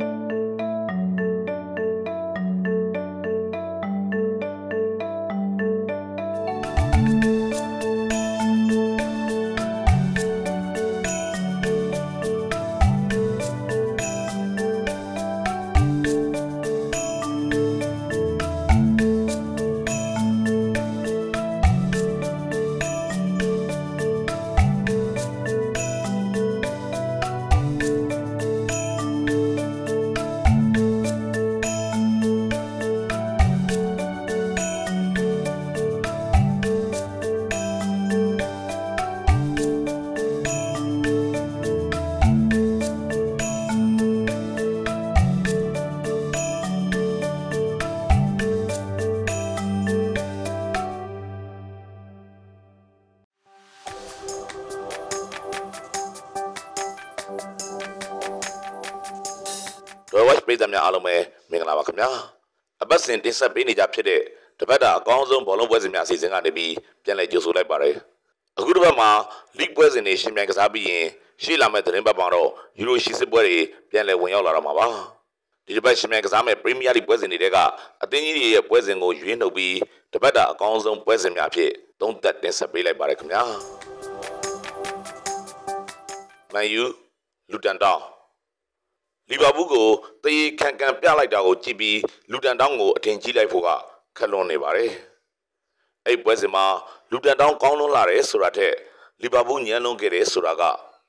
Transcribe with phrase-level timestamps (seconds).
[0.00, 0.33] ဒရ
[60.26, 61.14] ဝက်ပြည်သူများအားလုံးပဲ
[61.50, 62.10] မင်္ဂလာပါခင်ဗျာ
[62.82, 64.20] အပတ်စဉ်တင်ဆက်ပေးနေကြဖြစ်တဲ့
[64.60, 66.72] တပတ်တာအကောင်းဆုံးဘောလုံးပွဲစဉ်များအစီအစဉ်ကနေပြီး
[67.04, 67.94] ပြန်လည်ကြိုဆိုလိုက်ပါတယ်
[68.58, 69.10] အခုတစ်ပတ်မှာ
[69.58, 71.06] လိပွဲစဉ်တွေရှင်ပြိုင်ကစားပြီးရင်
[71.42, 72.48] ရှေ့လာမယ့်သတင်းပတ်မှာတော့
[72.78, 73.58] ယူရိုရှီစစ်ပွဲတွေ
[73.90, 74.86] ပြန်လည်ဝင်ရောက်လာတော့မှာပါ
[75.66, 77.58] ဒီတစ်ပတ်ရှင်ပြိုင်ကစားမယ့်ပရီးမီးယားလိပွဲစဉ်တွေက
[78.02, 79.76] အသင်းကြီးတွေရဲ့ပွဲစဉ်ကိုရွေးနှုတ်ပြီး
[80.14, 81.70] တပတ်တာအကောင်းဆုံးပွဲစဉ်များဖြစ်
[82.00, 83.42] သုံးသက်တင်ဆက်ပေးလိုက်ပါတယ်ခင်ဗျာ
[86.54, 86.84] မန်ယူ
[87.50, 88.13] လူတန်တောင်း
[89.30, 89.88] လီဗာပူးကို
[90.24, 91.98] တရေခံခံပြလိုက်တာကိုကြည့်ပြီး
[92.30, 93.68] လူတန်တောင်းကိုအထင်ကြီးလိုက်ဖို့က
[94.18, 94.90] ခက်လွန်နေပါတယ်။
[96.06, 96.66] အဲ့ပွဲစဉ်မှာ
[97.10, 98.74] လူတန်တောင်းကောင်းလွန်းလာတယ်ဆိုတာထက်
[99.22, 100.62] လီဗာပူးညံလွန်းခဲ့တယ်ဆိုတာက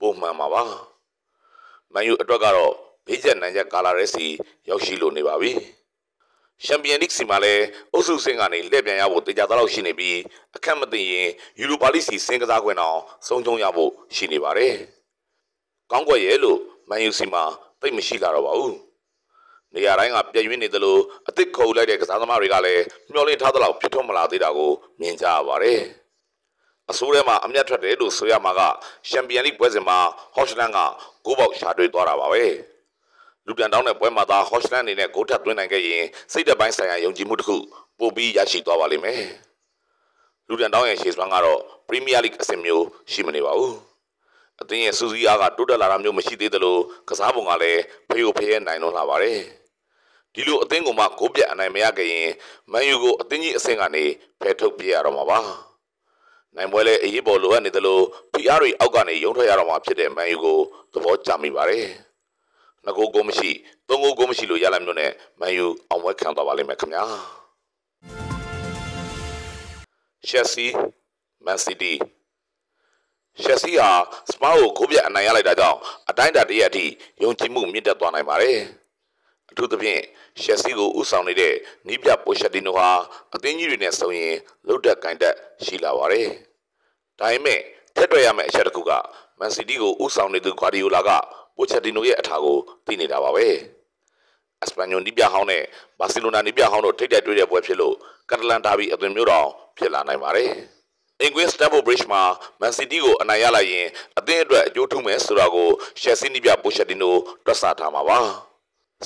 [0.00, 0.62] ပုံမှန်ပါပါ။
[1.92, 2.72] မန်ယူအတွက်ကတော့
[3.06, 4.26] ဘေးချက်နိုင်ချက်ကာလာရဲစီ
[4.68, 5.52] ရောက်ရှိလို့နေပါပြီ။
[6.64, 10.18] ချန်ပီယံလိဂ်စီမှာလည်းအုပ်စုဆင်းကနေလှည့်ပြန်ရဖို့တေချာတော့ရှိနေပြီး
[10.56, 11.28] အခက်မသိရင်
[11.60, 14.74] ယူရိုပါလိစီဆင်းကစားခွင့်အောင်ဆုံးချုံရဖို့ရှိနေပါတယ်။
[15.90, 17.44] ကောင်းကွက်ရဲ့လို့မန်ယူစီမှာ
[17.80, 18.74] သိပ်မရှိလာတော့ပါဘူး။
[19.74, 20.98] နေရာတိုင်းကပြည့်ရွေးနေသလို
[21.28, 22.82] အသစ်ခုံလိုက်တဲ့ကစားသမားတွေကလည်း
[23.12, 24.70] မျောလင့်ထားသလောက်ဖြစ်ထွန်းမလာသေးတာကို
[25.00, 25.80] မြင်ကြရပါတယ်။
[26.90, 28.60] အဆိုးထဲမှာအမျက်ထွက်တယ်လို့ဆိုရမှာက
[29.08, 29.98] ချန်ပီယံလိပွဲစဉ်မှာ
[30.34, 30.78] ဟော့ရှ်လန်က
[31.24, 32.44] ဂိုးပေါက်ရှာတွေ့သွားတာပါပဲ။
[33.46, 37.56] လူပြန်တောင်းတဲ့ပွဲမှာသာဟော့ရှ်လန်အနေနဲ့ဂိုးထပ်သွင်းနိုင်ခဲ့ရင်စိတ်သက်ပိုင်းဆိုင်ရာယုံကြည်မှုတစ်ခု
[37.98, 39.22] ပို့ပြီးရရှိသွားပါလိမ့်မယ်။
[40.48, 43.74] လူပြန်တောင်းရဲ့ရှေ့စွမ်းကတော့ပရီးမီးယားလိအဆင့်မျိုးရှိမနေပါဘူး။
[44.62, 46.76] အသင်းရဲ့စူးစီးအားကတိုးတက်လာတာမျိုးမရှိသေးသလို
[47.08, 49.38] ကစားပုံကလည်းဖျို့ဖျဲနိုင်လွန်းလာပါတယ်။
[50.34, 52.30] ဒီလိုအသင်းကမှဂိုးပြတ်အနိုင်မရခဲ့ရင်
[52.72, 54.04] မန်ယူကိုအသင်းကြီးအဆင့်ကနေ
[54.40, 55.38] ဖယ်ထုတ်ပြရတော့မှာပါ။
[56.56, 58.00] နိုင်ပွဲလည်းအရေးပေါ်လိုအပ်နေသလို
[58.32, 60.58] ဖီအားတွေအောက်ကနေရုံထွက်ရတော့မှာဖြစ်တဲ့မန်ယူကို
[60.92, 61.86] သဘောကျမိပါတယ်။
[62.84, 63.50] နှစ်ဂိုးကိုမရှိ
[63.88, 65.10] သုံးဂိုးကိုမရှိလို့ရလာမျိုးနဲ့
[65.40, 67.04] မန်ယူအောင်ပွဲခံသွားပါလိမ့်မယ်ခင်ဗျာ။
[70.28, 70.68] Chelsea
[71.44, 71.92] Man City
[73.42, 73.88] ရှက်စီဟာ
[74.30, 75.78] စပါးကိုဂိုးပြတ်အနိုင်ရလိုက်တာကြောင့်
[76.10, 76.84] အတိုင်းအတာတရက်အထိ
[77.22, 78.58] ယုံကြည်မှုမြင့်တက်သွားနိုင်ပါတယ်။
[79.50, 80.02] အထူးသဖြင့်
[80.42, 81.54] ရှက်စီကိုဥဆောင်နေတဲ့
[81.86, 82.88] နီးပြပိုရှက်တီနိုဟာ
[83.34, 84.34] အသင်းကြီးတွေနဲ့ဆုံရင်
[84.66, 85.34] လုတ်တက်ကင်တက်
[85.64, 86.28] ရှိလာပါတယ်။
[87.18, 87.60] ဒါပေမဲ့
[87.96, 88.92] ထက်တွေ့ရမယ့်အချက်တစ်ခုက
[89.38, 91.10] မန်စီးတီးကိုဥဆောင်နေသူဂွာဒီယိုလာက
[91.56, 93.46] ပိုချက်တီနိုရဲ့အထာကိုသိနေတာပါပဲ။
[94.64, 95.62] အစပန်ညိုနီးပြဟောင်းနဲ့
[95.98, 97.94] ဘာစီလိုနာနီးပြဟောင်းတို့ထိပ်တိုက်တွေ့တဲ့ပွဲဖြစ်လို့
[98.30, 99.48] ကတလန်ဒါဘီအသွင်မျိုးတော်
[99.78, 100.52] ဖြစ်လာနိုင်ပါတယ်။
[101.22, 102.22] အင်္ဂွင်းစတန်ဖို့ဘရစ်မှာ
[102.60, 103.86] မန်စီးတီးကိုအနိုင်ရလိုက်ရင်
[104.18, 105.68] အသင်းအတွက်အကျိုးထုမယ်ဆိုတာကို
[106.00, 108.18] ရှယ်ဆီနီးပြပိုရှက်တီနိုတွက်ဆထားမှာပါ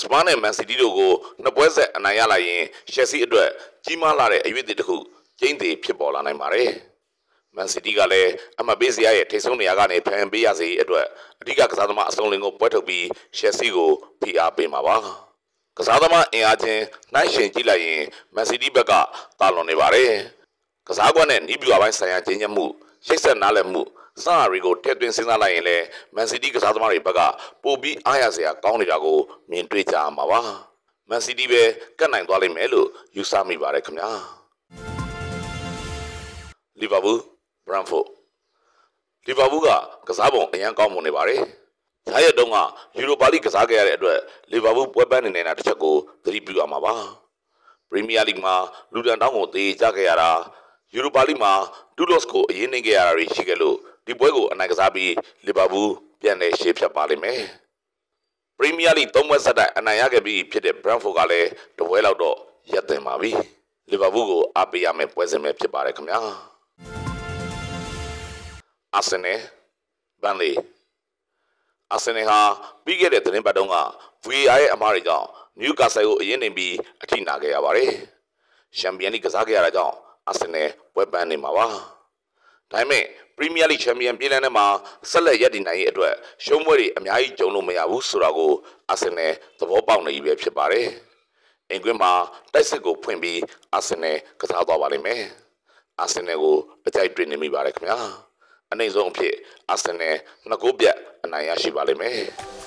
[0.00, 1.12] စပါးနဲ့မန်စီးတီးတို့ကို
[1.42, 2.62] နှစ်ပွဲဆက်အနိုင်ရလိုက်ရင်
[2.92, 3.48] ရှယ်ဆီအတွက်
[3.84, 4.96] ကြီးမားလာတဲ့အရွေးအသစ်တစ်ခု
[5.40, 6.70] ကျင်းသေးဖြစ်ပေါ်လာနိုင်ပါတယ်
[7.56, 11.06] မန်စီးတီးကလည်းအမပေးစရာရဲ့ထိတ်ဆုံးနေရာကနေဖန်ပေးရစေအတွက်
[11.40, 13.06] အဓိကကစားသမားအစုံလင်ကိုပွဲထုတ်ပြီး
[13.38, 13.90] ရှယ်ဆီကို
[14.20, 14.96] ဖိအားပေးမှာပါ
[15.76, 16.82] ကစားသမားအင်အားချင်း
[17.12, 18.02] နှိုင်းရှင်ကြည့်လိုက်ရင်
[18.34, 18.92] မန်စီးတီးဘက်က
[19.40, 20.12] တာလွန်နေပါတယ်
[20.92, 22.64] ကစားကွက်နဲ့နီးပြူအပိုင်းဆိုင်ရာကျင်းညက်မှု
[23.06, 23.82] ရှိတ်ဆက်နားလည်မှု
[24.24, 25.84] စတာတွေကိုထည့်သွင်းစဉ်းစားလိုက်ရင်လည်း
[26.14, 27.20] မန်စီးတီးကစားသမားတွေဘက်က
[27.62, 29.18] ပိုပြီးအားရစရာကောင်းနေတာကို
[29.50, 30.40] မြင်တွေ့ကြရမှာပါ
[31.08, 31.62] မန်စီးတီးပဲ
[31.98, 34.10] ကတ်နိုင်သွားလိမ့်မယ်လို့ယူဆမိပါတယ်ခင်ဗျာ
[36.80, 37.20] လီဗာပူး
[37.66, 38.06] ဘရန်ဖို့
[39.26, 39.68] လီဗာပူးက
[40.08, 41.40] ကစားပုံအရန်ကောင်းမွန်နေပါတယ်။
[42.10, 42.56] ဈာရက်တုန်းက
[42.96, 44.18] ယူရိုပါလိကစားခဲ့ရတဲ့အတွက်
[44.52, 45.94] လီဗာပူးပွဲပန်းနေနေတာတစ်ချက်ကို
[46.24, 46.94] သတိပြုရမှာပါ။
[47.88, 48.54] ပရီးမီးယားလိမှာ
[48.92, 50.30] လူဒန်တောင်းကိုသေကြခဲ့ရတာ
[50.94, 51.52] ယူရိုပါလိမှာ
[51.96, 53.76] ဒူလော့စ်ကိုအရင်နှိမ့်ခဲ့ရတာတွေရှိခဲ့လို့
[54.06, 55.14] ဒီပွဲကိုအနိုင်ကစားပြီး
[55.46, 57.40] လီဗာပူးပြန်လည်ရှေ့ဖြတ်ပါလိမ့်မယ်
[58.56, 61.48] ပရီးမီးယားလိသုံးပွဲဆက်တိုက်အနိုင်ရခဲ့ပြီးဖြစ်တဲ့ဘရန်ဖို့ကလည်း
[61.78, 62.36] တပွဲလောက်တော့
[62.72, 63.30] ရပ်တင်ပါပြီ
[63.90, 66.20] လီဗာပူးကိုအားပေးရမယ့်ပွဲစဉ်ပဲဖြစ်ပါတယ်ခင်ဗျာ
[68.94, 69.40] အာဆင်နယ်
[70.22, 70.52] ဘန်လီ
[71.92, 72.40] အာဆင်နယ်ဟာ
[72.84, 73.76] ပြီးခဲ့တဲ့သတင်းပတ်တုန်းက
[74.26, 75.26] VAR ရဲ့အမှားတွေကြောင့်
[75.58, 77.90] နယူကာဆယ်ကိုအရင်နေပြီးအထိနာခဲ့ရပါတယ်။
[78.78, 79.96] ချန်ပီယံလိကစားခဲ့ရတာကြောင့်
[80.28, 81.66] အာဆင်နယ်ပွဲပန်းနေမှာပါ။
[82.72, 83.04] ဒါပေမဲ့
[83.36, 84.66] ပရီးမီးယားလိချန်ပီယံပြည်လန်းထဲမှာ
[85.10, 86.14] ဆက်လက်ရည်တည်နိုင်ရေးအတွက်
[86.44, 88.52] ရှုံးပွဲတွေအများကြီးကြုံလို့မရဘူးဆိုတာကို
[88.90, 90.86] အာဆင်နယ်သဘောပေါက်နေပြီပဲဖြစ်ပါတယ်။
[91.70, 92.12] အင်ကွင်းမှာ
[92.52, 93.40] တိုက်စစ်ကိုဖွင့်ပြီး
[93.74, 95.22] အာဆင်နယ်ကစားသွားပါလိမ့်မယ်။
[96.00, 96.56] အာဆင်နယ်ကို
[96.86, 97.98] အကြိုက်တွေ့နေမိပါတယ်ခင်ဗျာ။
[98.72, 99.34] အနေဆုံးအဖြစ်
[99.70, 100.16] အာဆင်နယ်
[100.48, 102.20] နှစ်ဂိုးပြတ်အနိုင်ရရှိပါလိမ့်မယ်။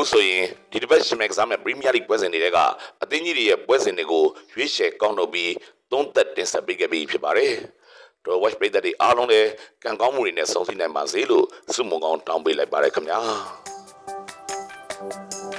[0.00, 2.58] အခုဆိုရင်ဒီတစ်ပတ်ရှင်မဲ့ကစားမဲ့ပရီးမီးယားလိပွဲစဉ်တွေက
[3.02, 5.52] အသင်းကြီးတွေရဲ့ပွဲစဉ်တွေကိုရွေးချယ်ကောင်းတော့ပြီး
[5.92, 7.52] သုံးသက်တင်ဆက်ပေးခဲ့ပြီးဖြစ်ပါတယ်။
[8.24, 9.50] တော့ watch ပြည်သက်တွေအားလုံးလည်း
[9.84, 13.18] ကံကောင်းမှုတွေနဲ့ဆုံးဖြတ်နိုင်ပါစေလို့ဆုမွန်ကောင်းတောင်းပေးလိုက်ပါတယ်ခင်ဗျာ။